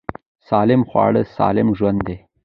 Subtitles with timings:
[0.49, 2.17] سالم خواړه سالم ژوند دی.